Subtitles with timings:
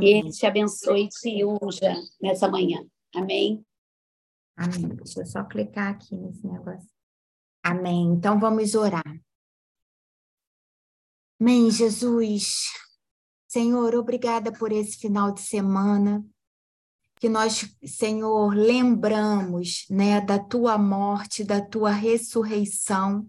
[0.00, 2.84] E Ele te abençoe e te unja nessa manhã.
[3.14, 3.64] Amém?
[4.56, 4.88] Amém.
[4.88, 6.88] Deixa eu só clicar aqui nesse negócio.
[7.62, 8.12] Amém.
[8.12, 9.20] Então vamos orar.
[11.40, 12.72] Amém, Jesus.
[13.46, 16.24] Senhor, obrigada por esse final de semana
[17.16, 23.26] que nós, Senhor, lembramos, né, da tua morte, da tua ressurreição.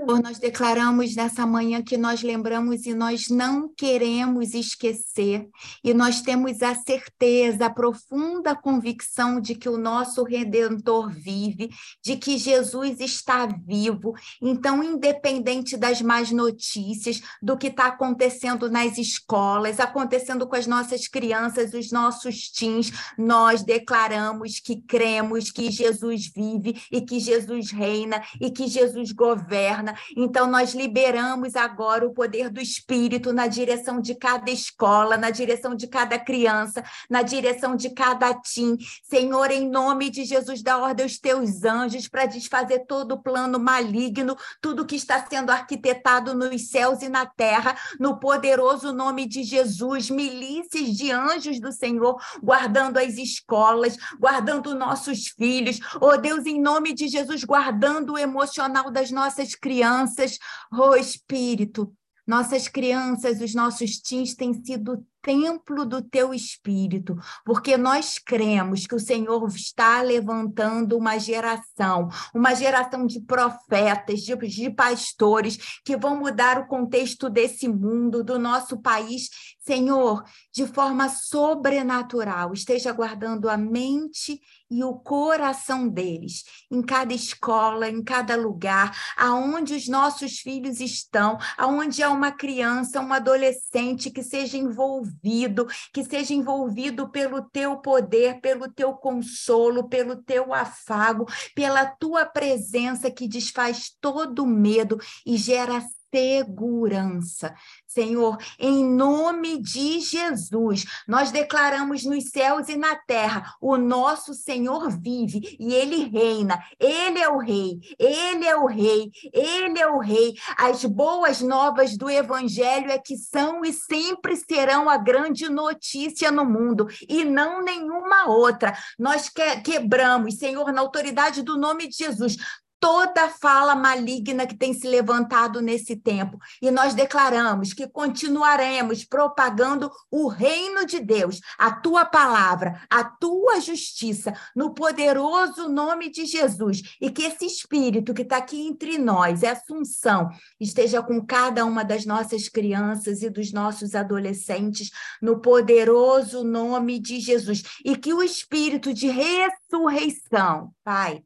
[0.00, 5.46] Senhor, nós declaramos nessa manhã que nós lembramos e nós não queremos esquecer,
[5.84, 11.68] e nós temos a certeza, a profunda convicção de que o nosso Redentor vive,
[12.02, 14.14] de que Jesus está vivo.
[14.40, 21.08] Então, independente das más notícias, do que está acontecendo nas escolas, acontecendo com as nossas
[21.08, 28.22] crianças, os nossos teens, nós declaramos que cremos que Jesus vive e que Jesus reina
[28.40, 34.14] e que Jesus governa então, nós liberamos agora o poder do Espírito na direção de
[34.14, 38.76] cada escola, na direção de cada criança, na direção de cada tim.
[39.02, 43.58] Senhor, em nome de Jesus, dá ordem aos teus anjos para desfazer todo o plano
[43.58, 49.42] maligno, tudo que está sendo arquitetado nos céus e na terra, no poderoso nome de
[49.42, 55.80] Jesus, milícias de anjos do Senhor, guardando as escolas, guardando nossos filhos.
[56.00, 60.38] Oh Deus, em nome de Jesus, guardando o emocional das nossas crianças crianças,
[60.70, 61.90] oh Espírito,
[62.26, 68.94] nossas crianças, os nossos teens têm sido templo do teu espírito, porque nós cremos que
[68.94, 76.16] o Senhor está levantando uma geração, uma geração de profetas, de, de, pastores que vão
[76.16, 79.28] mudar o contexto desse mundo, do nosso país.
[79.60, 87.86] Senhor, de forma sobrenatural, esteja guardando a mente e o coração deles, em cada escola,
[87.88, 94.22] em cada lugar, aonde os nossos filhos estão, aonde há uma criança, um adolescente que
[94.22, 101.84] seja envolvido, que seja envolvido pelo teu poder, pelo teu consolo, pelo teu afago, pela
[101.84, 105.82] tua presença que desfaz todo medo e gera
[106.12, 107.54] segurança.
[107.86, 114.90] Senhor, em nome de Jesus, nós declaramos nos céus e na terra: o nosso Senhor
[114.90, 116.62] vive e ele reina.
[116.78, 120.34] Ele é o rei, ele é o rei, ele é o rei.
[120.56, 126.44] As boas novas do evangelho é que são e sempre serão a grande notícia no
[126.44, 128.76] mundo e não nenhuma outra.
[128.98, 129.30] Nós
[129.64, 132.36] quebramos, Senhor, na autoridade do nome de Jesus,
[132.80, 136.38] toda fala maligna que tem se levantado nesse tempo.
[136.62, 143.60] E nós declaramos que continuaremos propagando o reino de Deus, a tua palavra, a tua
[143.60, 146.82] justiça, no poderoso nome de Jesus.
[147.00, 151.84] E que esse espírito que está aqui entre nós, essa unção, esteja com cada uma
[151.84, 157.62] das nossas crianças e dos nossos adolescentes, no poderoso nome de Jesus.
[157.84, 161.22] E que o espírito de ressurreição, Pai,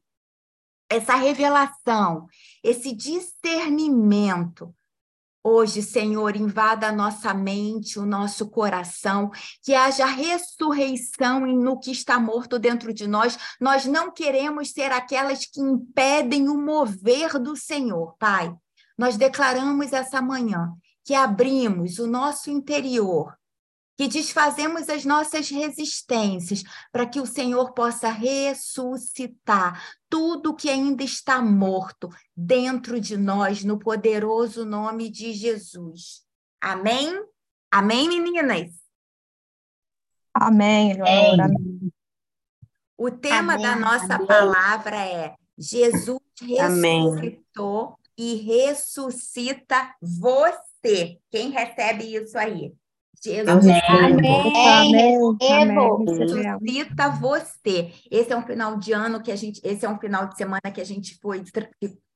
[0.94, 2.26] essa revelação,
[2.62, 4.74] esse discernimento.
[5.46, 9.30] Hoje, Senhor, invada a nossa mente, o nosso coração,
[9.62, 13.36] que haja ressurreição no que está morto dentro de nós.
[13.60, 18.54] Nós não queremos ser aquelas que impedem o mover do Senhor, Pai.
[18.96, 20.72] Nós declaramos essa manhã
[21.04, 23.34] que abrimos o nosso interior
[23.96, 31.40] que desfazemos as nossas resistências para que o Senhor possa ressuscitar tudo que ainda está
[31.40, 36.24] morto dentro de nós, no poderoso nome de Jesus.
[36.60, 37.24] Amém?
[37.70, 38.70] Amém, meninas?
[40.32, 41.46] Amém, Laura.
[42.96, 43.66] O tema Amém.
[43.66, 44.26] da nossa Amém.
[44.26, 47.96] palavra é Jesus ressuscitou Amém.
[48.18, 51.18] e ressuscita você.
[51.30, 52.72] Quem recebe isso aí?
[53.24, 53.48] Jesus.
[53.48, 53.82] Amém.
[55.50, 55.98] Amém.
[56.06, 57.92] Suscita você.
[58.10, 60.70] Esse é um final de ano que a gente, esse é um final de semana
[60.72, 61.42] que a gente foi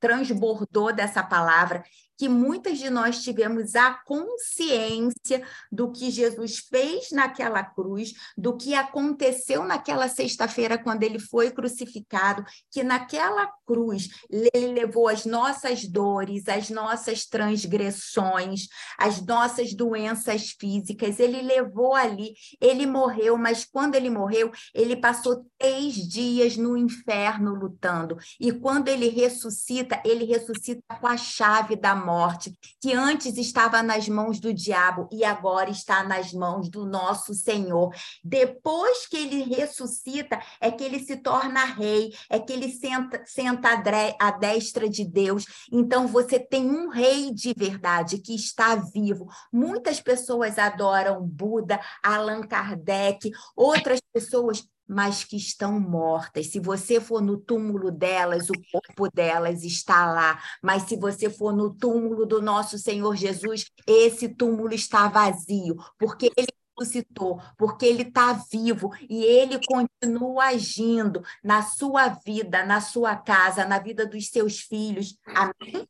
[0.01, 1.85] transbordou dessa palavra
[2.19, 8.75] que muitas de nós tivemos a consciência do que Jesus fez naquela cruz, do que
[8.75, 14.09] aconteceu naquela sexta-feira quando ele foi crucificado, que naquela cruz
[14.53, 18.67] ele levou as nossas dores, as nossas transgressões,
[18.99, 25.47] as nossas doenças físicas, ele levou ali, ele morreu, mas quando ele morreu, ele passou
[25.56, 31.75] três dias no inferno lutando, e quando ele ressuscita, ressuscita, ele ressuscita com a chave
[31.75, 36.85] da morte, que antes estava nas mãos do diabo e agora está nas mãos do
[36.85, 37.94] nosso Senhor.
[38.23, 43.82] Depois que ele ressuscita, é que ele se torna rei, é que ele senta, senta
[44.19, 45.46] à destra de Deus.
[45.73, 49.26] Então você tem um rei de verdade que está vivo.
[49.52, 56.46] Muitas pessoas adoram Buda, Allan Kardec, outras pessoas mas que estão mortas.
[56.46, 60.43] Se você for no túmulo delas, o corpo delas está lá.
[60.62, 66.32] Mas se você for no túmulo do nosso Senhor Jesus, esse túmulo está vazio, porque
[66.37, 66.49] ele
[66.79, 73.67] ressuscitou, porque ele está vivo e ele continua agindo na sua vida, na sua casa,
[73.67, 75.19] na vida dos seus filhos.
[75.26, 75.87] Amém?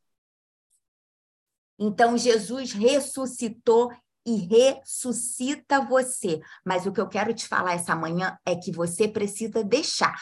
[1.81, 3.89] Então, Jesus ressuscitou
[4.25, 6.39] e ressuscita você.
[6.65, 10.19] Mas o que eu quero te falar essa manhã é que você precisa deixar.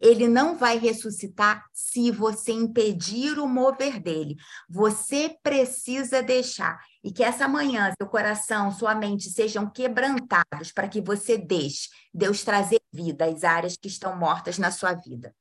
[0.00, 4.36] Ele não vai ressuscitar se você impedir o mover dele.
[4.68, 6.78] Você precisa deixar.
[7.02, 12.44] E que essa manhã seu coração, sua mente sejam quebrantados para que você deixe Deus
[12.44, 15.34] trazer vida às áreas que estão mortas na sua vida.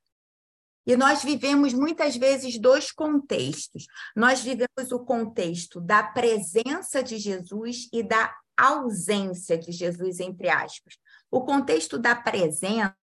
[0.88, 3.88] E nós vivemos muitas vezes dois contextos.
[4.16, 10.98] Nós vivemos o contexto da presença de Jesus e da ausência de Jesus, entre aspas.
[11.30, 12.96] O contexto da presença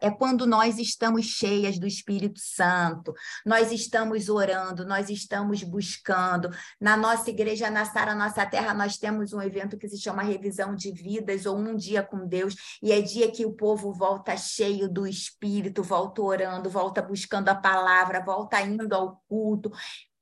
[0.00, 6.50] é quando nós estamos cheias do Espírito Santo, nós estamos orando, nós estamos buscando.
[6.80, 10.74] Na nossa igreja, na Sara Nossa Terra, nós temos um evento que se chama Revisão
[10.74, 14.88] de Vidas, ou Um Dia com Deus, e é dia que o povo volta cheio
[14.88, 19.70] do Espírito, volta orando, volta buscando a palavra, volta indo ao culto.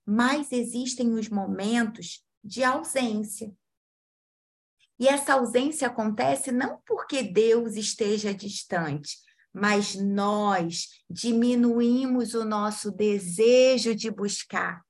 [0.05, 3.53] Mas existem os momentos de ausência.
[4.99, 9.17] E essa ausência acontece não porque Deus esteja distante,
[9.53, 14.83] mas nós diminuímos o nosso desejo de buscar.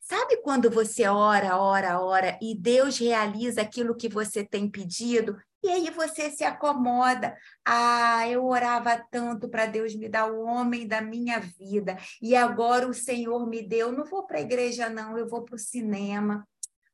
[0.00, 5.36] Sabe quando você ora, ora, ora e Deus realiza aquilo que você tem pedido?
[5.62, 7.36] E aí você se acomoda.
[7.64, 11.98] Ah, eu orava tanto para Deus me dar o homem da minha vida.
[12.22, 13.92] E agora o Senhor me deu.
[13.92, 16.46] Não vou para a igreja, não, eu vou para o cinema.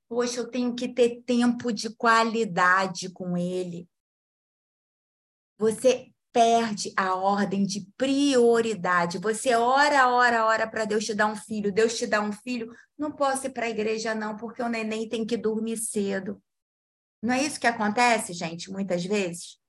[0.09, 3.89] Poxa, eu tenho que ter tempo de qualidade com Ele.
[5.59, 9.19] Você perde a ordem de prioridade.
[9.19, 12.75] Você ora, ora, ora para Deus te dar um filho, Deus te dá um filho,
[12.99, 16.43] não posso ir para a igreja não, porque o neném tem que dormir cedo.
[17.23, 19.61] Não é isso que acontece, gente, muitas vezes?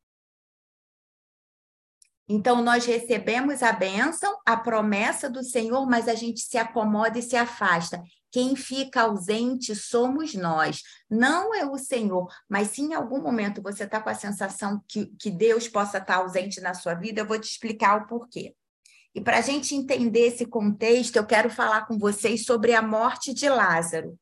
[2.27, 7.21] Então, nós recebemos a bênção, a promessa do Senhor, mas a gente se acomoda e
[7.21, 8.01] se afasta.
[8.35, 13.85] Quem fica ausente somos nós, não é o Senhor, mas se em algum momento você
[13.85, 17.25] está com a sensação que, que Deus possa estar tá ausente na sua vida, eu
[17.25, 18.53] vou te explicar o porquê.
[19.15, 23.33] E para a gente entender esse contexto, eu quero falar com vocês sobre a morte
[23.33, 24.19] de Lázaro.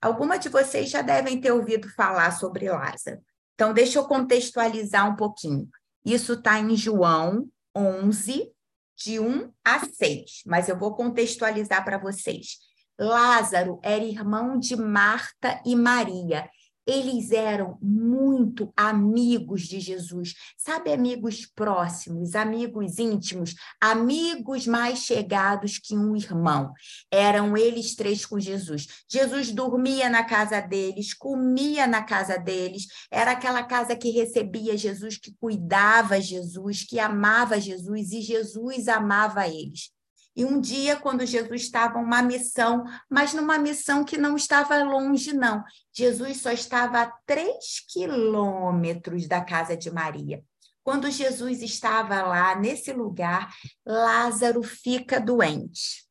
[0.00, 3.20] Alguma de vocês já devem ter ouvido falar sobre Lázaro.
[3.56, 5.68] Então, deixa eu contextualizar um pouquinho.
[6.02, 7.46] Isso está em João
[7.76, 8.50] 11,
[8.96, 12.69] de 1 a 6, mas eu vou contextualizar para vocês.
[13.00, 16.50] Lázaro era irmão de Marta e Maria.
[16.86, 25.96] Eles eram muito amigos de Jesus, sabe, amigos próximos, amigos íntimos, amigos mais chegados que
[25.96, 26.72] um irmão.
[27.10, 28.86] Eram eles três com Jesus.
[29.08, 35.16] Jesus dormia na casa deles, comia na casa deles, era aquela casa que recebia Jesus,
[35.16, 39.90] que cuidava Jesus, que amava Jesus e Jesus amava eles.
[40.36, 45.32] E um dia, quando Jesus estava uma missão, mas numa missão que não estava longe,
[45.32, 45.62] não.
[45.92, 50.42] Jesus só estava a três quilômetros da casa de Maria.
[50.82, 53.52] Quando Jesus estava lá, nesse lugar,
[53.84, 56.08] Lázaro fica doente.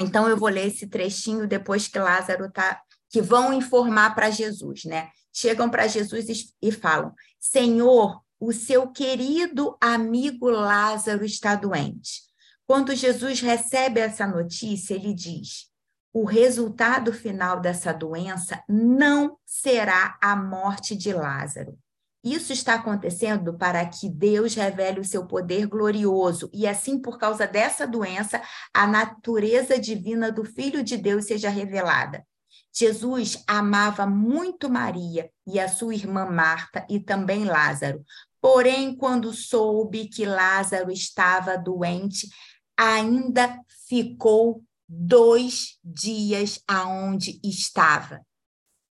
[0.00, 2.82] Então, eu vou ler esse trechinho depois que Lázaro está.
[3.08, 5.10] que vão informar para Jesus, né?
[5.32, 6.26] Chegam para Jesus
[6.60, 12.22] e falam: Senhor, o seu querido amigo Lázaro está doente.
[12.66, 15.70] Quando Jesus recebe essa notícia, ele diz:
[16.12, 21.78] o resultado final dessa doença não será a morte de Lázaro.
[22.24, 27.46] Isso está acontecendo para que Deus revele o seu poder glorioso e, assim, por causa
[27.46, 28.42] dessa doença,
[28.74, 32.26] a natureza divina do Filho de Deus seja revelada.
[32.74, 38.04] Jesus amava muito Maria e a sua irmã Marta e também Lázaro.
[38.40, 42.28] Porém, quando soube que Lázaro estava doente,
[42.76, 48.20] ainda ficou dois dias aonde estava.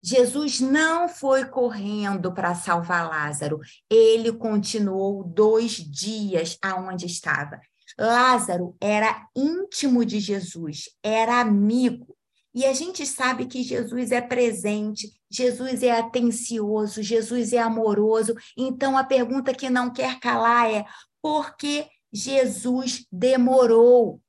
[0.03, 7.59] Jesus não foi correndo para salvar Lázaro, ele continuou dois dias aonde estava.
[7.97, 12.15] Lázaro era íntimo de Jesus, era amigo.
[12.53, 18.35] E a gente sabe que Jesus é presente, Jesus é atencioso, Jesus é amoroso.
[18.55, 20.85] Então a pergunta que não quer calar é:
[21.21, 24.21] por que Jesus demorou?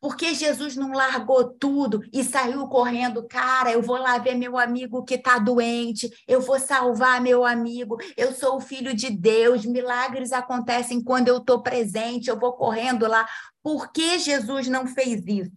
[0.00, 5.04] Porque Jesus não largou tudo e saiu correndo, cara, eu vou lá ver meu amigo
[5.04, 10.32] que está doente, eu vou salvar meu amigo, eu sou o filho de Deus, milagres
[10.32, 13.28] acontecem quando eu estou presente, eu vou correndo lá.
[13.62, 15.52] Por que Jesus não fez isso?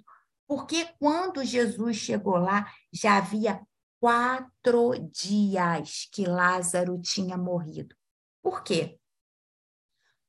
[0.47, 3.59] Porque quando Jesus chegou lá, já havia
[3.99, 7.95] quatro dias que Lázaro tinha morrido.
[8.41, 8.99] Por quê?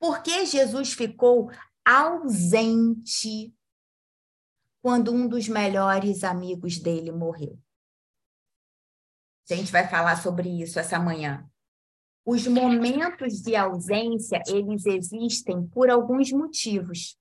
[0.05, 1.51] Porque Jesus ficou
[1.83, 3.57] ausente
[4.83, 7.59] quando um dos melhores amigos dele morreu.
[9.51, 11.51] A gente vai falar sobre isso essa manhã.
[12.23, 17.19] Os momentos de ausência, eles existem por alguns motivos.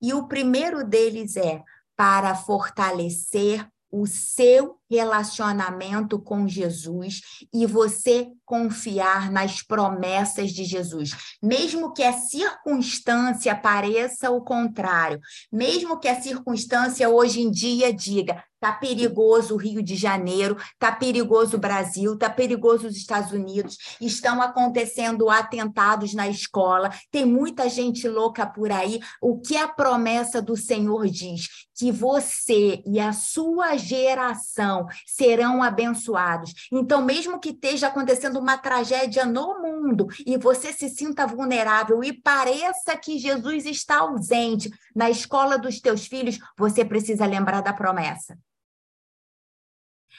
[0.00, 1.62] E o primeiro deles é
[1.94, 7.20] para fortalecer o seu relacionamento com Jesus
[7.52, 11.10] e você confiar nas promessas de Jesus.
[11.42, 15.20] Mesmo que a circunstância pareça o contrário,
[15.52, 20.90] mesmo que a circunstância hoje em dia diga, Tá perigoso o Rio de Janeiro, tá
[20.90, 27.68] perigoso o Brasil, tá perigoso os Estados Unidos, estão acontecendo atentados na escola, tem muita
[27.68, 29.00] gente louca por aí.
[29.20, 31.46] O que a promessa do Senhor diz?
[31.76, 34.73] Que você e a sua geração
[35.06, 36.68] serão abençoados.
[36.72, 42.12] Então, mesmo que esteja acontecendo uma tragédia no mundo e você se sinta vulnerável e
[42.12, 48.36] pareça que Jesus está ausente na escola dos teus filhos, você precisa lembrar da promessa.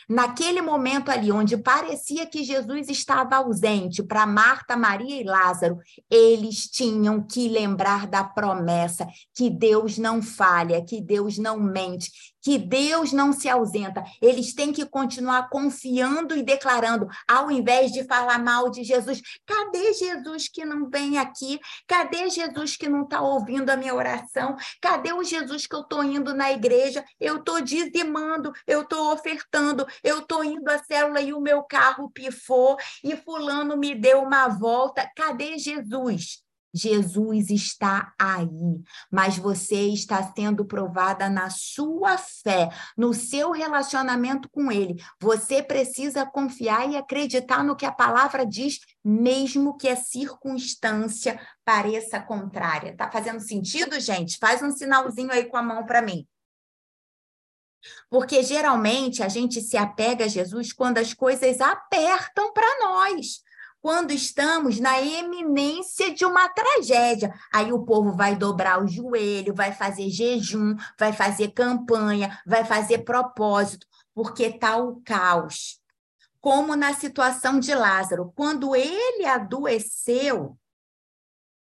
[0.07, 6.69] Naquele momento ali, onde parecia que Jesus estava ausente para Marta, Maria e Lázaro, eles
[6.69, 12.11] tinham que lembrar da promessa que Deus não falha, que Deus não mente,
[12.45, 14.03] que Deus não se ausenta.
[14.21, 19.19] Eles têm que continuar confiando e declarando, ao invés de falar mal de Jesus.
[19.47, 21.59] Cadê Jesus que não vem aqui?
[21.87, 24.55] Cadê Jesus que não está ouvindo a minha oração?
[24.79, 27.03] Cadê o Jesus que eu estou indo na igreja?
[27.19, 32.11] Eu estou dizimando, eu estou ofertando, eu estou indo à célula e o meu carro
[32.11, 35.09] pifou e fulano me deu uma volta.
[35.15, 36.44] Cadê Jesus?
[36.75, 38.49] Jesus está aí,
[39.09, 45.01] mas você está sendo provada na sua fé, no seu relacionamento com Ele.
[45.21, 52.19] Você precisa confiar e acreditar no que a palavra diz, mesmo que a circunstância pareça
[52.19, 52.93] contrária.
[52.97, 54.37] Tá fazendo sentido, gente?
[54.37, 56.27] Faz um sinalzinho aí com a mão para mim.
[58.09, 63.44] Porque geralmente a gente se apega a Jesus quando as coisas apertam para nós
[63.85, 67.31] quando estamos na eminência de uma tragédia.
[67.53, 73.03] Aí o povo vai dobrar o joelho, vai fazer jejum, vai fazer campanha, vai fazer
[73.03, 75.79] propósito, porque está o caos.
[76.41, 80.57] Como na situação de Lázaro, quando ele adoeceu,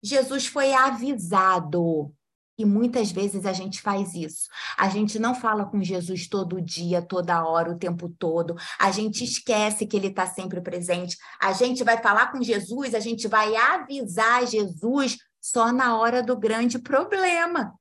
[0.02, 2.12] Jesus foi avisado.
[2.58, 4.50] E muitas vezes a gente faz isso.
[4.78, 8.56] A gente não fala com Jesus todo dia, toda hora, o tempo todo.
[8.80, 11.16] A gente esquece que ele está sempre presente.
[11.40, 16.36] A gente vai falar com Jesus, a gente vai avisar Jesus só na hora do
[16.36, 17.78] grande problema.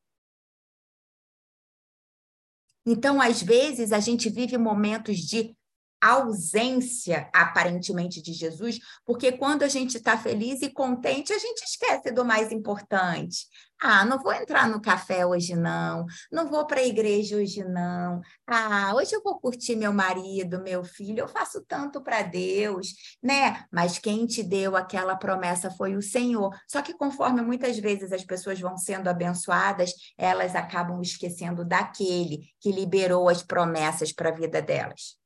[2.85, 5.56] Então, às vezes, a gente vive momentos de
[6.01, 12.11] ausência, aparentemente, de Jesus, porque quando a gente está feliz e contente, a gente esquece
[12.11, 13.47] do mais importante.
[13.81, 16.07] Ah, não vou entrar no café hoje, não.
[16.33, 18.23] Não vou para a igreja hoje, não.
[18.47, 21.21] Ah, hoje eu vou curtir meu marido, meu filho.
[21.21, 23.65] Eu faço tanto para Deus, né?
[23.71, 26.57] Mas quem te deu aquela promessa foi o Senhor.
[26.67, 32.73] Só que conforme muitas vezes as pessoas vão sendo abençoadas, elas acabam esquecendo daquele que
[32.73, 35.26] liberou as promessas para a vida delas.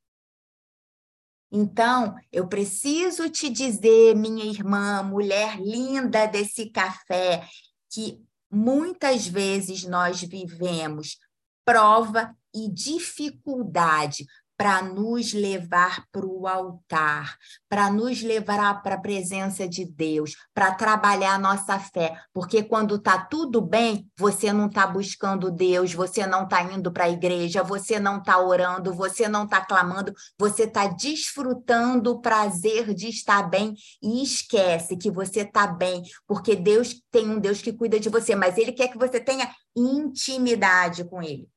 [1.52, 7.46] Então, eu preciso te dizer, minha irmã, mulher linda desse café,
[7.90, 11.18] que muitas vezes nós vivemos
[11.64, 14.26] prova e dificuldade
[14.60, 20.74] para nos levar para o altar, para nos levar para a presença de Deus, para
[20.74, 22.14] trabalhar a nossa fé.
[22.30, 27.04] Porque quando está tudo bem, você não está buscando Deus, você não está indo para
[27.04, 32.92] a igreja, você não está orando, você não está clamando, você está desfrutando o prazer
[32.92, 37.72] de estar bem e esquece que você está bem, porque Deus tem um Deus que
[37.72, 41.48] cuida de você, mas Ele quer que você tenha intimidade com Ele.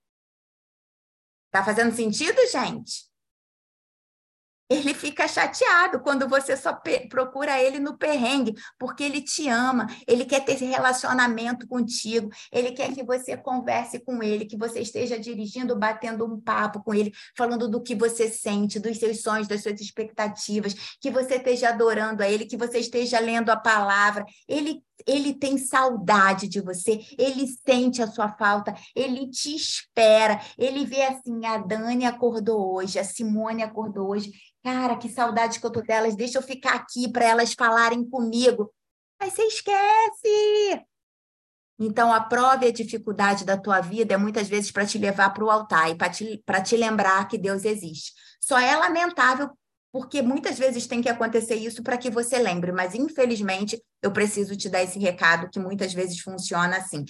[1.54, 3.14] Tá fazendo sentido, gente?
[4.68, 6.76] Ele fica chateado quando você só
[7.08, 12.92] procura ele no perrengue, porque ele te ama, ele quer ter relacionamento contigo, ele quer
[12.92, 17.70] que você converse com ele, que você esteja dirigindo, batendo um papo com ele, falando
[17.70, 22.28] do que você sente, dos seus sonhos, das suas expectativas, que você esteja adorando a
[22.28, 24.26] ele, que você esteja lendo a palavra.
[24.48, 30.86] Ele ele tem saudade de você, ele sente a sua falta, ele te espera, ele
[30.86, 34.32] vê assim, a Dani acordou hoje, a Simone acordou hoje,
[34.64, 38.74] cara, que saudade que eu tô delas, deixa eu ficar aqui para elas falarem comigo.
[39.20, 40.86] Mas você esquece!
[41.80, 45.32] Então, a prova e a dificuldade da tua vida é muitas vezes para te levar
[45.32, 48.14] para o altar e para te, te lembrar que Deus existe.
[48.40, 49.50] Só é lamentável
[49.94, 54.58] porque muitas vezes tem que acontecer isso para que você lembre, mas infelizmente eu preciso
[54.58, 57.06] te dar esse recado que muitas vezes funciona assim.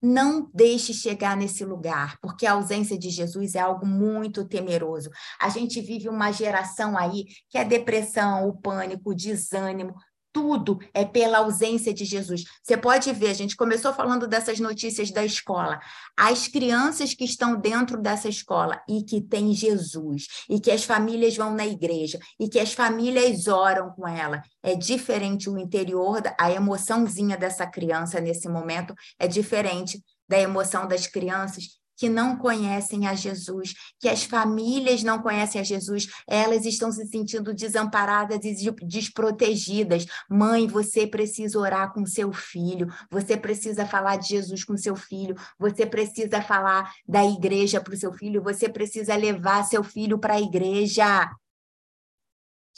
[0.00, 5.10] Não deixe chegar nesse lugar, porque a ausência de Jesus é algo muito temeroso.
[5.38, 9.94] A gente vive uma geração aí que é depressão, o pânico, o desânimo,
[10.32, 12.44] tudo é pela ausência de Jesus.
[12.62, 15.80] Você pode ver, a gente começou falando dessas notícias da escola.
[16.16, 21.36] As crianças que estão dentro dessa escola e que tem Jesus, e que as famílias
[21.36, 24.42] vão na igreja, e que as famílias oram com ela.
[24.62, 31.06] É diferente o interior, a emoçãozinha dessa criança nesse momento é diferente da emoção das
[31.06, 36.92] crianças que não conhecem a Jesus, que as famílias não conhecem a Jesus, elas estão
[36.92, 40.06] se sentindo desamparadas e desprotegidas.
[40.30, 45.34] Mãe, você precisa orar com seu filho, você precisa falar de Jesus com seu filho,
[45.58, 50.34] você precisa falar da igreja para o seu filho, você precisa levar seu filho para
[50.34, 51.28] a igreja.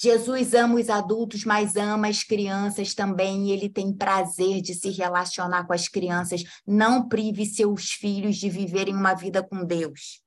[0.03, 4.89] Jesus ama os adultos, mas ama as crianças também, e ele tem prazer de se
[4.89, 6.43] relacionar com as crianças.
[6.67, 10.23] Não prive seus filhos de viverem uma vida com Deus.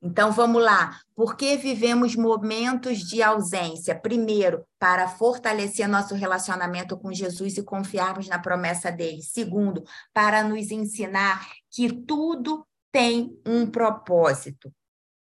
[0.00, 0.98] Então vamos lá.
[1.14, 3.94] Por que vivemos momentos de ausência?
[3.94, 9.22] Primeiro, para fortalecer nosso relacionamento com Jesus e confiarmos na promessa dele.
[9.22, 14.72] Segundo, para nos ensinar que tudo tem um propósito.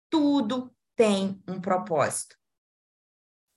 [0.08, 2.39] Tudo tem um propósito.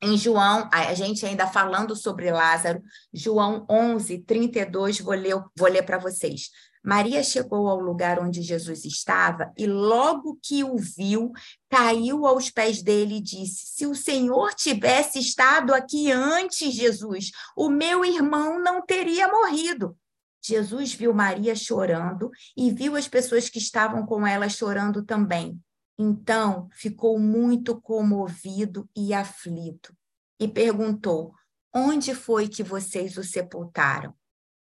[0.06, 2.84] Em João, a gente ainda falando sobre Lázaro,
[3.14, 6.50] João 11, 32, vou ler, vou ler para vocês.
[6.84, 11.32] Maria chegou ao lugar onde Jesus estava e, logo que o viu,
[11.70, 17.70] caiu aos pés dele e disse: Se o Senhor tivesse estado aqui antes, Jesus, o
[17.70, 19.98] meu irmão não teria morrido.
[20.44, 25.58] Jesus viu Maria chorando e viu as pessoas que estavam com ela chorando também.
[25.98, 29.96] Então ficou muito comovido e aflito
[30.44, 31.34] e perguntou:
[31.74, 34.14] Onde foi que vocês o sepultaram?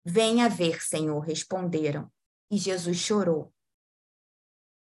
[0.04, 2.10] Venha ver, Senhor, responderam.
[2.50, 3.52] E Jesus chorou.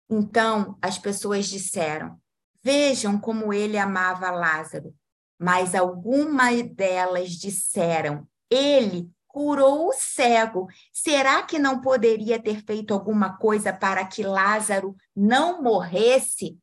[0.09, 2.19] Então as pessoas disseram:
[2.63, 4.95] Vejam como ele amava Lázaro.
[5.39, 10.67] Mas algumas delas disseram: Ele curou o cego.
[10.93, 16.59] Será que não poderia ter feito alguma coisa para que Lázaro não morresse?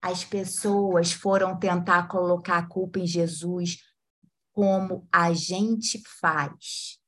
[0.00, 3.78] As pessoas foram tentar colocar a culpa em Jesus
[4.52, 6.98] como a gente faz.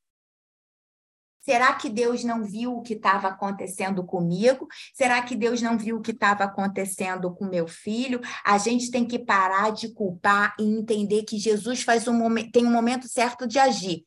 [1.43, 4.69] Será que Deus não viu o que estava acontecendo comigo?
[4.95, 8.21] Será que Deus não viu o que estava acontecendo com meu filho?
[8.45, 12.65] A gente tem que parar de culpar e entender que Jesus faz um momento, tem
[12.65, 14.05] um momento certo de agir.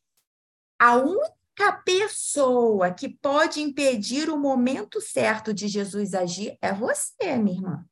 [0.80, 7.58] A única pessoa que pode impedir o momento certo de Jesus agir é você, minha
[7.58, 7.86] irmã.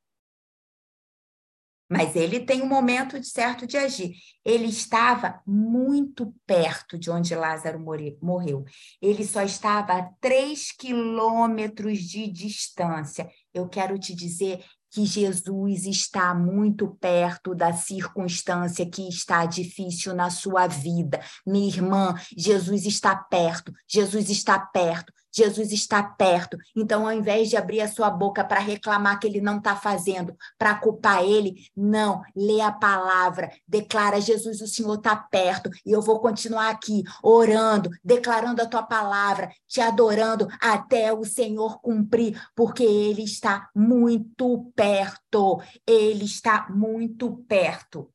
[1.91, 4.13] Mas ele tem um momento certo de agir.
[4.45, 7.84] Ele estava muito perto de onde Lázaro
[8.21, 8.63] morreu.
[9.01, 13.30] Ele só estava a três quilômetros de distância.
[13.54, 20.30] Eu quero te dizer que Jesus está muito perto da circunstância que está difícil na
[20.30, 21.19] sua vida.
[21.45, 26.57] Minha irmã, Jesus está perto, Jesus está perto, Jesus está perto.
[26.75, 30.35] Então, ao invés de abrir a sua boca para reclamar que ele não está fazendo,
[30.57, 36.01] para culpar ele, não, lê a palavra, declara: Jesus, o Senhor está perto e eu
[36.01, 42.83] vou continuar aqui orando, declarando a tua palavra, te adorando até o Senhor cumprir, porque
[42.83, 45.61] ele está muito perto.
[45.87, 48.09] Ele está muito perto.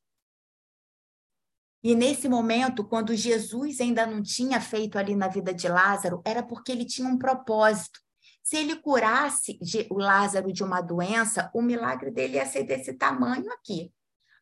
[1.87, 6.42] E nesse momento, quando Jesus ainda não tinha feito ali na vida de Lázaro, era
[6.42, 8.01] porque ele tinha um propósito.
[8.42, 9.57] Se ele curasse
[9.88, 13.92] o Lázaro de uma doença, o milagre dele ia ser desse tamanho aqui.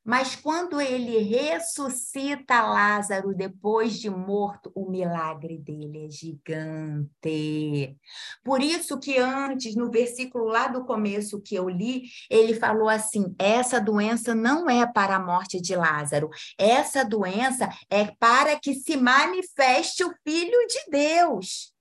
[0.04, 7.96] Mas quando ele ressuscita Lázaro depois de morto, o milagre dele é gigante.
[8.44, 13.34] Por isso que antes, no versículo lá do começo que eu li, ele falou assim:
[13.38, 18.98] essa doença não é para a morte de Lázaro, essa doença é para que se
[18.98, 21.73] manifeste o Filho de Deus.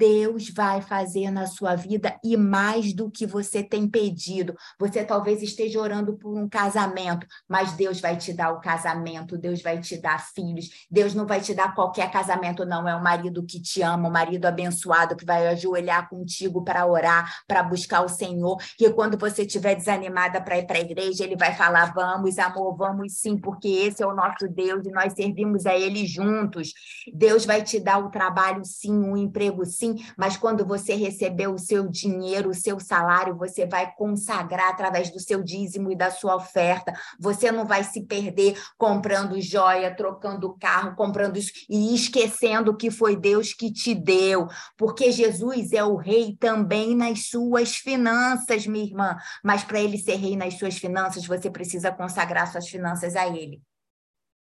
[0.00, 4.56] Deus vai fazer na sua vida e mais do que você tem pedido.
[4.78, 9.60] Você talvez esteja orando por um casamento, mas Deus vai te dar o casamento, Deus
[9.60, 10.86] vai te dar filhos.
[10.90, 12.88] Deus não vai te dar qualquer casamento, não.
[12.88, 17.30] É o marido que te ama, o marido abençoado que vai ajoelhar contigo para orar,
[17.46, 18.56] para buscar o Senhor.
[18.78, 22.74] Que quando você estiver desanimada para ir para a igreja, ele vai falar: vamos, amor,
[22.74, 26.72] vamos sim, porque esse é o nosso Deus e nós servimos a Ele juntos.
[27.12, 31.58] Deus vai te dar o trabalho, sim, o emprego, sim mas quando você receber o
[31.58, 36.36] seu dinheiro, o seu salário, você vai consagrar através do seu dízimo e da sua
[36.36, 36.92] oferta.
[37.18, 43.16] Você não vai se perder comprando joia, trocando carro, comprando isso e esquecendo que foi
[43.16, 49.16] Deus que te deu, porque Jesus é o rei também nas suas finanças, minha irmã.
[49.44, 53.62] Mas para ele ser rei nas suas finanças, você precisa consagrar suas finanças a ele.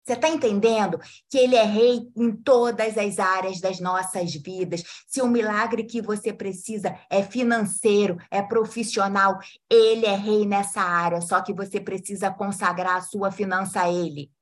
[0.03, 4.83] Você está entendendo que ele é rei em todas as áreas das nossas vidas?
[5.07, 11.21] Se o milagre que você precisa é financeiro, é profissional, ele é rei nessa área,
[11.21, 14.33] só que você precisa consagrar a sua finança a ele.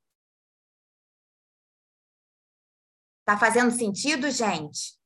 [3.25, 4.97] Tá fazendo sentido, gente?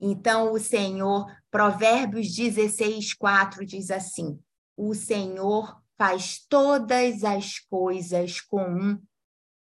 [0.00, 4.38] Então, o Senhor, Provérbios 16, 4 diz assim:
[4.76, 9.02] O Senhor faz todas as coisas com um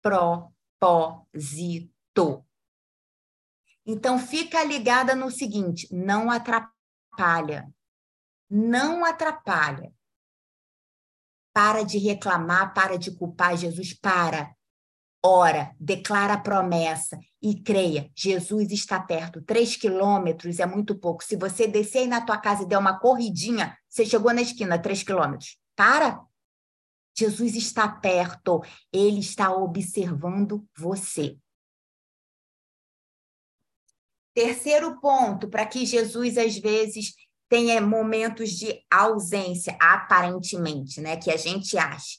[0.02, 1.24] propósito.
[3.86, 7.72] Então, fica ligada no seguinte: não atrapalha.
[8.50, 9.94] Não atrapalha.
[11.54, 14.56] Para de reclamar, para de culpar Jesus, para.
[15.26, 19.42] Ora, declara a promessa e creia, Jesus está perto.
[19.42, 21.24] Três quilômetros é muito pouco.
[21.24, 24.78] Se você descer aí na tua casa e der uma corridinha, você chegou na esquina,
[24.78, 25.58] três quilômetros.
[25.76, 26.26] Para.
[27.16, 31.38] Jesus está perto, ele está observando você.
[34.34, 37.14] Terceiro ponto, para que Jesus às vezes
[37.48, 42.18] tenha momentos de ausência, aparentemente, né, que a gente acha,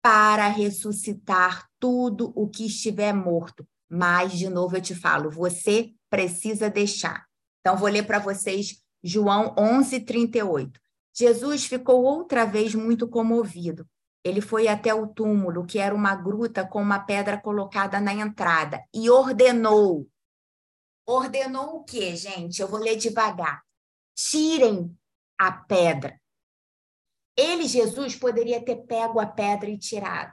[0.00, 3.66] para ressuscitar tudo o que estiver morto.
[3.90, 7.26] Mas de novo eu te falo, você precisa deixar.
[7.60, 10.78] Então vou ler para vocês João 11:38.
[11.18, 13.84] Jesus ficou outra vez muito comovido.
[14.22, 18.84] Ele foi até o túmulo, que era uma gruta com uma pedra colocada na entrada,
[18.94, 20.08] e ordenou.
[21.04, 22.62] Ordenou o quê, gente?
[22.62, 23.62] Eu vou ler devagar.
[24.14, 24.96] Tirem
[25.36, 26.20] a pedra.
[27.36, 30.32] Ele, Jesus, poderia ter pego a pedra e tirado,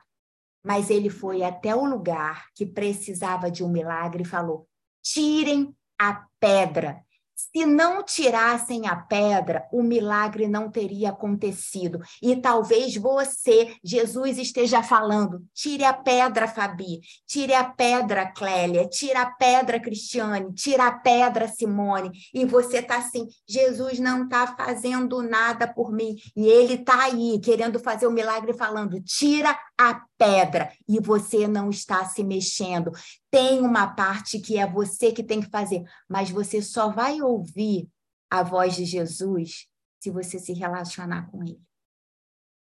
[0.64, 4.68] mas ele foi até o lugar que precisava de um milagre e falou:
[5.04, 7.05] tirem a pedra.
[7.36, 12.00] Se não tirassem a pedra, o milagre não teria acontecido.
[12.22, 19.18] E talvez você, Jesus, esteja falando: tire a pedra, Fabi, tire a pedra, Clélia, tire
[19.18, 22.12] a pedra, Cristiane, tire a pedra, Simone.
[22.34, 26.16] E você está assim: Jesus não está fazendo nada por mim.
[26.38, 31.70] E ele está aí, querendo fazer o milagre, falando: tira a pedra e você não
[31.70, 32.92] está se mexendo.
[33.30, 37.90] Tem uma parte que é você que tem que fazer, mas você só vai ouvir
[38.30, 39.68] a voz de Jesus
[40.00, 41.62] se você se relacionar com ele.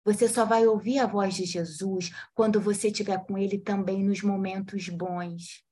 [0.05, 4.23] Você só vai ouvir a voz de Jesus quando você estiver com ele também nos
[4.23, 5.63] momentos bons.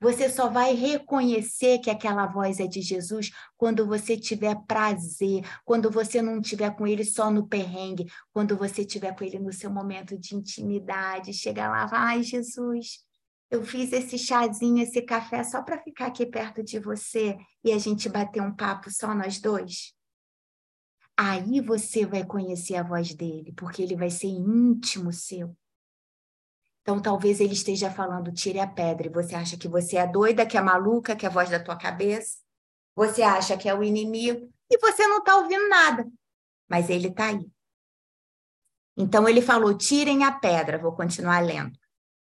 [0.00, 5.90] Você só vai reconhecer que aquela voz é de Jesus quando você tiver prazer, quando
[5.90, 9.70] você não estiver com ele só no perrengue, quando você estiver com ele no seu
[9.70, 13.04] momento de intimidade, chegar lá, ai Jesus,
[13.50, 17.78] eu fiz esse chazinho, esse café só para ficar aqui perto de você e a
[17.78, 19.94] gente bater um papo só nós dois.
[21.16, 25.56] Aí você vai conhecer a voz dele, porque ele vai ser íntimo seu.
[26.82, 30.46] Então, talvez ele esteja falando, tire a pedra, e você acha que você é doida,
[30.46, 32.38] que é maluca, que é a voz da tua cabeça.
[32.96, 36.06] Você acha que é o inimigo, e você não está ouvindo nada.
[36.68, 37.46] Mas ele está aí.
[38.96, 40.78] Então, ele falou, tirem a pedra.
[40.78, 41.78] Vou continuar lendo.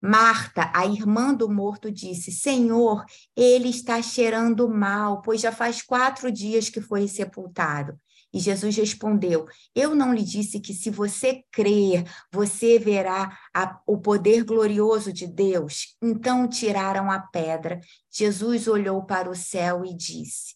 [0.01, 3.05] Marta, a irmã do morto, disse: Senhor,
[3.35, 7.99] ele está cheirando mal, pois já faz quatro dias que foi sepultado.
[8.37, 13.97] E Jesus respondeu: Eu não lhe disse que se você crer, você verá a, o
[13.97, 15.97] poder glorioso de Deus?
[16.03, 17.81] Então tiraram a pedra.
[18.11, 20.55] Jesus olhou para o céu e disse: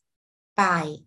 [0.54, 0.98] Pai,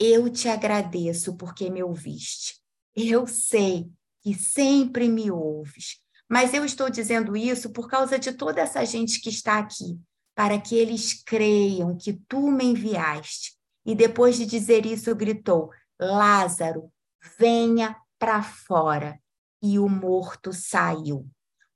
[0.00, 2.54] eu te agradeço porque me ouviste.
[2.96, 3.90] Eu sei
[4.22, 5.98] que sempre me ouves.
[6.26, 10.00] Mas eu estou dizendo isso por causa de toda essa gente que está aqui,
[10.34, 13.52] para que eles creiam que tu me enviaste.
[13.84, 15.68] E depois de dizer isso, gritou:
[16.04, 16.90] Lázaro,
[17.38, 19.18] venha para fora.
[19.62, 21.26] E o morto saiu.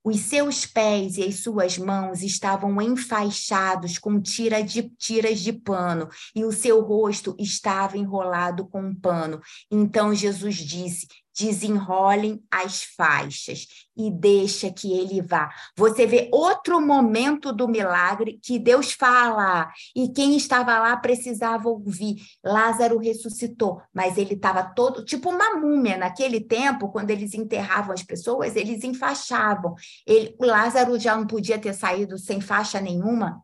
[0.04, 6.08] Os seus pés e as suas mãos estavam enfaixados com tira de, tiras de pano,
[6.34, 9.40] e o seu rosto estava enrolado com um pano.
[9.70, 11.06] Então Jesus disse:
[11.38, 15.48] desenrolem as faixas e deixa que ele vá.
[15.76, 22.16] Você vê outro momento do milagre que Deus fala e quem estava lá precisava ouvir.
[22.44, 28.02] Lázaro ressuscitou, mas ele estava todo tipo uma múmia naquele tempo, quando eles enterravam as
[28.02, 29.74] pessoas, eles enfaixavam.
[30.06, 33.42] Ele, o Lázaro já não podia ter saído sem faixa nenhuma.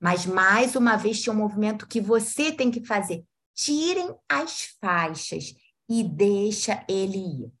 [0.00, 3.24] Mas mais uma vez tinha um movimento que você tem que fazer.
[3.54, 5.54] Tirem as faixas
[5.88, 7.52] e deixa ele ir.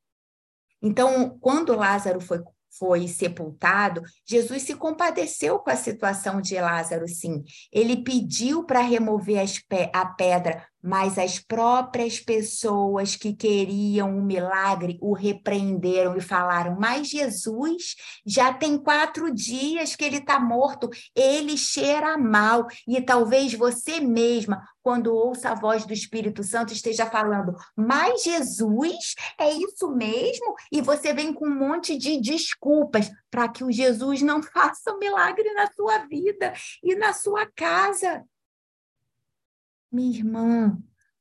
[0.82, 2.42] Então, quando Lázaro foi,
[2.78, 7.42] foi sepultado, Jesus se compadeceu com a situação de Lázaro, sim.
[7.72, 9.44] Ele pediu para remover
[9.92, 17.08] a pedra, mas as próprias pessoas que queriam o milagre o repreenderam e falaram: Mas
[17.08, 22.66] Jesus já tem quatro dias que ele está morto, ele cheira mal.
[22.86, 29.14] E talvez você mesma, quando ouça a voz do Espírito Santo, esteja falando: Mas Jesus,
[29.40, 30.54] é isso mesmo?
[30.70, 34.98] E você vem com um monte de desculpas para que o Jesus não faça um
[34.98, 38.22] milagre na sua vida e na sua casa.
[39.94, 40.78] Minha irmã,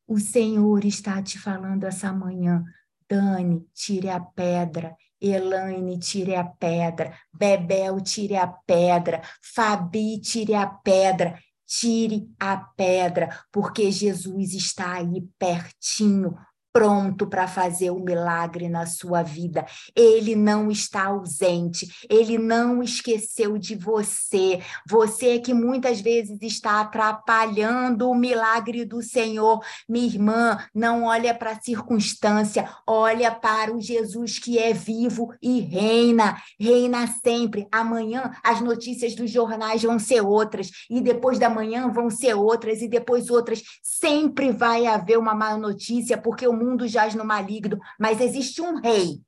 [0.08, 2.64] o Senhor está te falando essa manhã.
[3.08, 4.96] Dani, tire a pedra.
[5.22, 7.16] Elaine, tire a pedra.
[7.32, 9.22] Bebel, tire a pedra.
[9.54, 11.38] Fabi, tire a pedra.
[11.68, 16.36] Tire a pedra, porque Jesus está aí pertinho,
[16.74, 19.64] pronto para fazer o um milagre na sua vida.
[19.96, 24.60] Ele não está ausente, ele não esqueceu de você.
[24.90, 29.64] Você que muitas vezes está atrapalhando o milagre do Senhor.
[29.88, 35.60] Minha irmã, não olha para a circunstância, olha para o Jesus que é vivo e
[35.60, 37.68] reina, reina sempre.
[37.72, 42.82] Amanhã as notícias dos jornais vão ser outras e depois da manhã vão ser outras
[42.82, 43.62] e depois outras.
[43.84, 48.80] Sempre vai haver uma má notícia porque o mundo jaz no maligno, mas existe um
[48.80, 49.22] rei.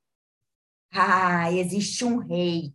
[0.92, 2.74] Ah, existe um rei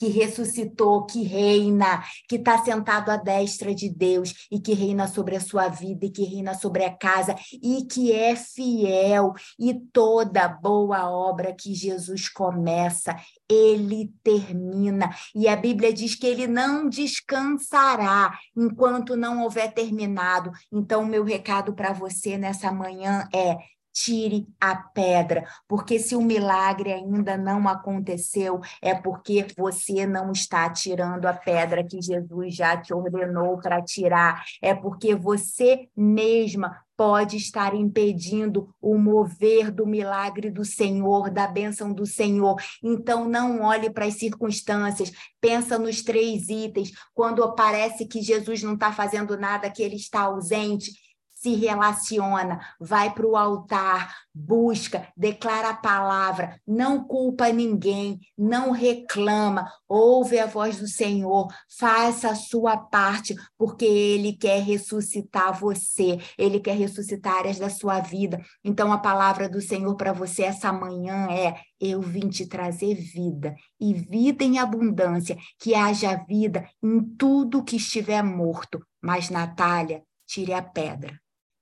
[0.00, 5.36] que ressuscitou, que reina, que está sentado à destra de Deus e que reina sobre
[5.36, 9.34] a sua vida e que reina sobre a casa e que é fiel.
[9.58, 13.14] E toda boa obra que Jesus começa,
[13.46, 15.14] ele termina.
[15.34, 20.50] E a Bíblia diz que ele não descansará enquanto não houver terminado.
[20.72, 23.58] Então, meu recado para você nessa manhã é:
[23.92, 30.68] tire a pedra, porque se o milagre ainda não aconteceu, é porque você não está
[30.70, 37.38] tirando a pedra que Jesus já te ordenou para tirar, é porque você mesma pode
[37.38, 42.56] estar impedindo o mover do milagre do Senhor, da bênção do Senhor.
[42.84, 46.92] Então não olhe para as circunstâncias, pensa nos três itens.
[47.14, 50.92] Quando parece que Jesus não está fazendo nada, que ele está ausente,
[51.40, 59.66] se relaciona, vai para o altar, busca, declara a palavra, não culpa ninguém, não reclama,
[59.88, 61.48] ouve a voz do Senhor,
[61.78, 68.00] faça a sua parte, porque Ele quer ressuscitar você, Ele quer ressuscitar áreas da sua
[68.00, 68.38] vida.
[68.62, 73.54] Então, a palavra do Senhor para você essa manhã é: eu vim te trazer vida,
[73.80, 78.78] e vida em abundância, que haja vida em tudo que estiver morto.
[79.00, 81.19] Mas, Natália, tire a pedra.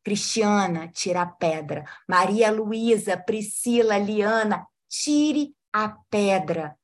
[0.08, 1.84] Cristiana, tira a pedra.
[2.08, 6.74] Maria Luísa, Priscila, Liana, tire a pedra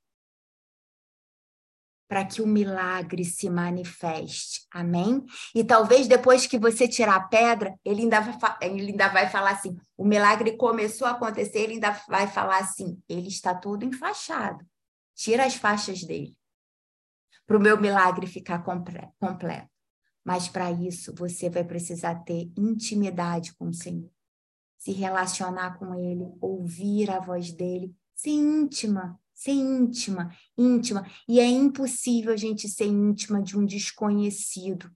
[2.07, 4.67] para que o milagre se manifeste.
[4.71, 5.25] Amém?
[5.55, 9.53] E talvez depois que você tirar a pedra, ele ainda, vai, ele ainda vai falar
[9.53, 14.63] assim: o milagre começou a acontecer, ele ainda vai falar assim: ele está todo enfaixado.
[15.15, 16.37] Tira as faixas dele.
[17.47, 19.15] Para o meu milagre ficar completo.
[20.25, 24.11] Mas para isso você vai precisar ter intimidade com o Senhor,
[24.79, 31.07] se relacionar com Ele, ouvir a voz dele, ser íntima, ser íntima, íntima.
[31.29, 34.91] E é impossível a gente ser íntima de um desconhecido.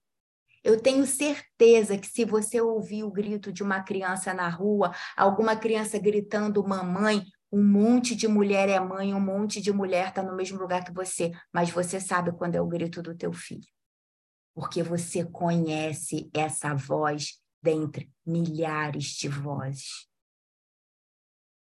[0.65, 5.55] Eu tenho certeza que se você ouvir o grito de uma criança na rua, alguma
[5.55, 10.37] criança gritando mamãe, um monte de mulher é mãe, um monte de mulher está no
[10.37, 13.67] mesmo lugar que você, mas você sabe quando é o grito do teu filho
[14.59, 20.09] porque você conhece essa voz dentre milhares de vozes.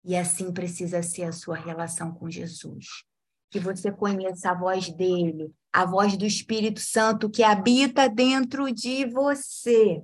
[0.04, 3.06] E assim precisa ser a sua relação com Jesus.
[3.52, 9.06] Que você conheça a voz dele, a voz do Espírito Santo que habita dentro de
[9.06, 10.02] você.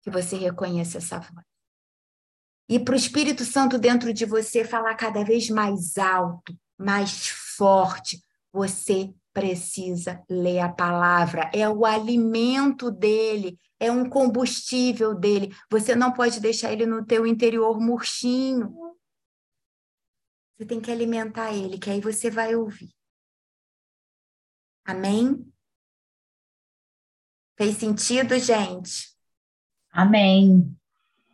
[0.00, 1.44] Que você reconheça essa voz.
[2.66, 8.24] E para o Espírito Santo dentro de você falar cada vez mais alto, mais forte,
[8.50, 11.50] você precisa ler a palavra.
[11.54, 15.54] É o alimento dele, é um combustível dele.
[15.70, 18.76] Você não pode deixar ele no teu interior murchinho.
[20.56, 22.90] Você tem que alimentar ele, que aí você vai ouvir.
[24.84, 25.50] Amém?
[27.56, 29.16] Fez sentido, gente?
[29.90, 30.76] Amém.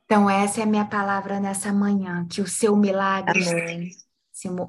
[0.05, 3.91] Então, essa é a minha palavra nessa manhã, que o seu milagre Amém.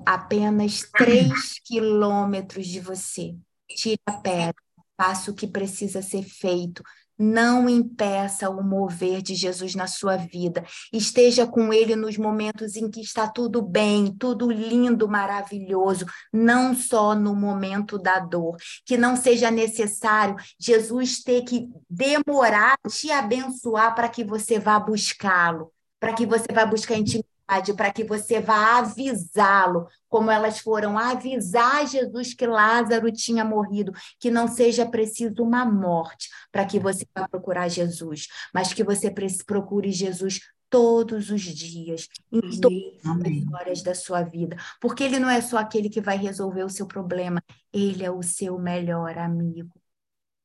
[0.06, 3.36] Apenas três quilômetros de você.
[3.70, 4.56] Tira a pedra,
[4.96, 6.82] faça o que precisa ser feito,
[7.20, 10.64] não impeça o mover de Jesus na sua vida.
[10.94, 17.16] Esteja com ele nos momentos em que está tudo bem, tudo lindo, maravilhoso, não só
[17.16, 18.58] no momento da dor.
[18.86, 25.72] Que não seja necessário Jesus ter que demorar te abençoar para que você vá buscá-lo,
[26.00, 27.37] para que você vá buscar intimidade
[27.76, 34.30] para que você vá avisá-lo, como elas foram avisar Jesus que Lázaro tinha morrido, que
[34.30, 39.14] não seja preciso uma morte para que você vá procurar Jesus, mas que você
[39.46, 42.84] procure Jesus todos os dias, em todas
[43.26, 46.70] as horas da sua vida, porque ele não é só aquele que vai resolver o
[46.70, 49.74] seu problema, ele é o seu melhor amigo.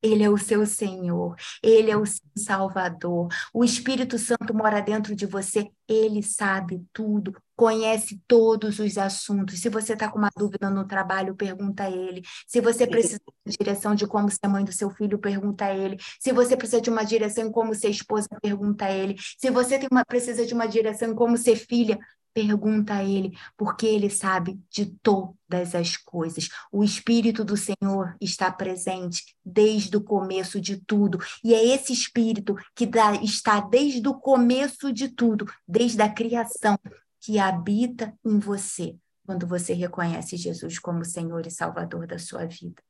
[0.03, 3.29] Ele é o seu Senhor, Ele é o seu Salvador.
[3.53, 9.59] O Espírito Santo mora dentro de você, Ele sabe tudo, conhece todos os assuntos.
[9.59, 12.21] Se você está com uma dúvida no trabalho, pergunta a Ele.
[12.45, 15.73] Se você precisa de uma direção de como ser mãe do seu filho, pergunta a
[15.73, 15.97] Ele.
[16.19, 19.15] Se você precisa de uma direção em como ser esposa, pergunta a Ele.
[19.37, 21.97] Se você tem uma, precisa de uma direção em como ser filha,
[22.33, 26.49] Pergunta a Ele, porque Ele sabe de todas as coisas.
[26.71, 31.19] O Espírito do Senhor está presente desde o começo de tudo.
[31.43, 36.77] E é esse Espírito que dá, está desde o começo de tudo, desde a criação,
[37.19, 42.81] que habita em você, quando você reconhece Jesus como Senhor e Salvador da sua vida.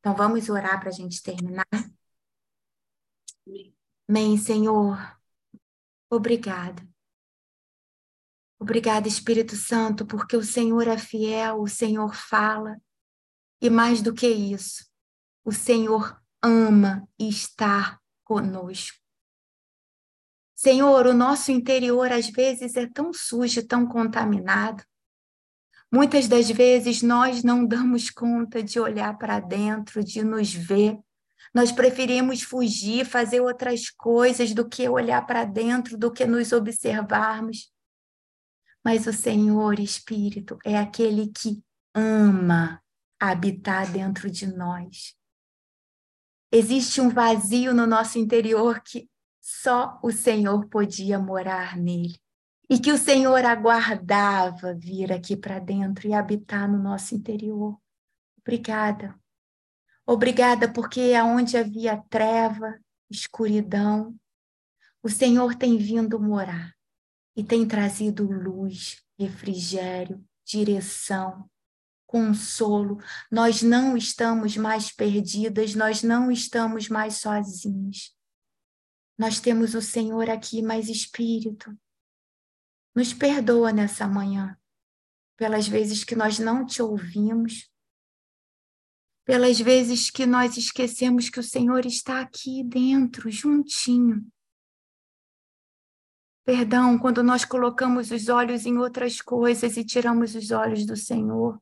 [0.00, 1.66] Então vamos orar para a gente terminar.
[4.06, 5.18] Amém, Senhor.
[6.10, 6.93] Obrigada
[8.64, 12.80] Obrigada, Espírito Santo, porque o Senhor é fiel, o Senhor fala.
[13.60, 14.86] E mais do que isso,
[15.44, 18.96] o Senhor ama estar conosco.
[20.54, 24.82] Senhor, o nosso interior às vezes é tão sujo, tão contaminado.
[25.92, 30.98] Muitas das vezes nós não damos conta de olhar para dentro, de nos ver.
[31.52, 37.73] Nós preferimos fugir, fazer outras coisas do que olhar para dentro, do que nos observarmos.
[38.84, 42.82] Mas o Senhor Espírito é aquele que ama
[43.18, 45.16] habitar dentro de nós.
[46.52, 49.08] Existe um vazio no nosso interior que
[49.40, 52.20] só o Senhor podia morar nele.
[52.68, 57.78] E que o Senhor aguardava vir aqui para dentro e habitar no nosso interior.
[58.40, 59.18] Obrigada.
[60.06, 62.78] Obrigada porque aonde havia treva,
[63.10, 64.14] escuridão,
[65.02, 66.73] o Senhor tem vindo morar
[67.36, 71.48] e tem trazido luz, refrigério, direção,
[72.06, 72.98] consolo.
[73.30, 78.14] Nós não estamos mais perdidas, nós não estamos mais sozinhos.
[79.18, 81.76] Nós temos o Senhor aqui, mas Espírito,
[82.94, 84.56] nos perdoa nessa manhã
[85.36, 87.68] pelas vezes que nós não te ouvimos,
[89.24, 94.24] pelas vezes que nós esquecemos que o Senhor está aqui dentro, juntinho.
[96.44, 101.60] Perdão quando nós colocamos os olhos em outras coisas e tiramos os olhos do Senhor.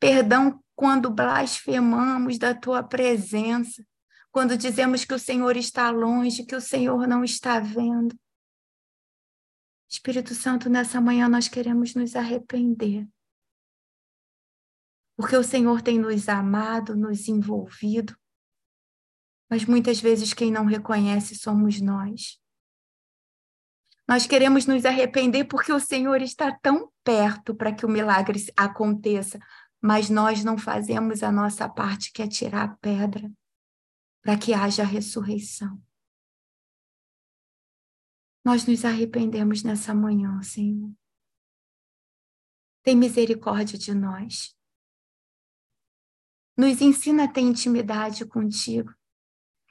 [0.00, 3.84] Perdão quando blasfemamos da tua presença,
[4.32, 8.18] quando dizemos que o Senhor está longe, que o Senhor não está vendo.
[9.88, 13.08] Espírito Santo, nessa manhã nós queremos nos arrepender.
[15.16, 18.16] Porque o Senhor tem nos amado, nos envolvido,
[19.50, 22.40] mas muitas vezes quem não reconhece somos nós.
[24.08, 29.38] Nós queremos nos arrepender porque o Senhor está tão perto para que o milagre aconteça,
[29.82, 33.30] mas nós não fazemos a nossa parte, que é tirar a pedra,
[34.22, 35.78] para que haja ressurreição.
[38.42, 40.90] Nós nos arrependemos nessa manhã, Senhor.
[42.82, 44.56] Tem misericórdia de nós.
[46.56, 48.97] Nos ensina a ter intimidade contigo.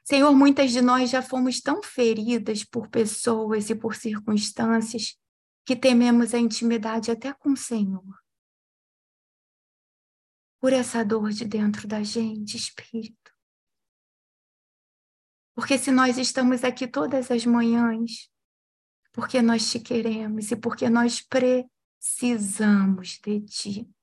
[0.10, 5.20] Senhor, muitas de nós já fomos tão feridas por pessoas e por circunstâncias
[5.66, 8.18] que tememos a intimidade até com o Senhor.
[10.62, 13.34] Por essa dor de dentro da gente, Espírito.
[15.54, 18.32] Porque se nós estamos aqui todas as manhãs,
[19.12, 23.97] porque nós te queremos e porque nós precisamos de ti.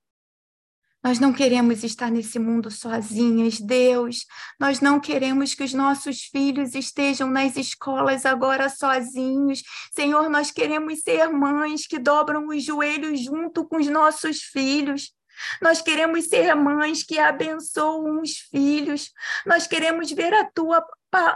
[1.05, 4.25] Nós não queremos estar nesse mundo sozinhas, Deus.
[4.59, 9.61] Nós não queremos que os nossos filhos estejam nas escolas agora sozinhos.
[9.93, 15.13] Senhor, nós queremos ser mães que dobram os joelhos junto com os nossos filhos.
[15.61, 19.11] Nós queremos ser mães que abençoam os filhos.
[19.45, 20.83] Nós queremos ver a tua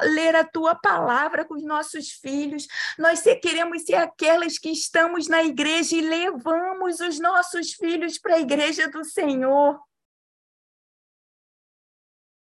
[0.03, 2.67] ler a tua palavra com os nossos filhos.
[2.97, 8.39] Nós queremos ser aquelas que estamos na igreja e levamos os nossos filhos para a
[8.39, 9.80] igreja do Senhor.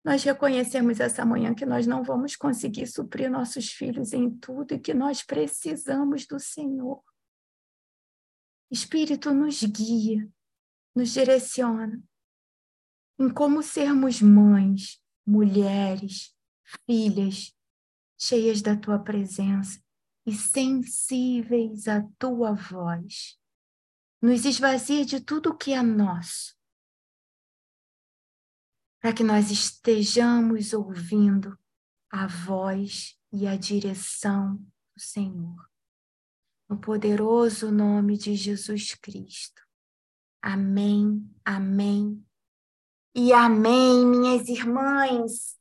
[0.05, 4.81] Nós reconhecemos essa manhã que nós não vamos conseguir suprir nossos filhos em tudo e
[4.81, 7.03] que nós precisamos do Senhor.
[8.71, 10.29] Espírito nos guia,
[10.95, 12.03] nos direciona
[13.19, 16.32] em como sermos mães, mulheres,
[16.87, 17.55] filhas,
[18.19, 19.83] cheias da tua presença
[20.27, 23.39] e sensíveis à tua voz.
[24.21, 26.55] Nos esvazia de tudo o que é nosso,
[29.01, 31.59] para que nós estejamos ouvindo
[32.09, 34.57] a voz e a direção
[34.95, 35.69] do Senhor.
[36.69, 39.61] No poderoso nome de Jesus Cristo.
[40.41, 42.25] Amém, amém
[43.15, 45.57] e amém, minhas irmãs.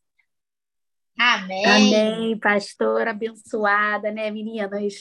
[1.22, 1.66] Amém.
[1.66, 4.72] Amém, pastora abençoada, né, meninas?